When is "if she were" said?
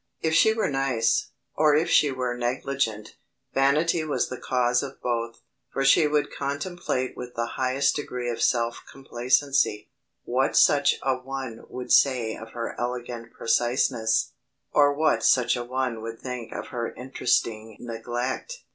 0.21-0.67, 1.75-2.35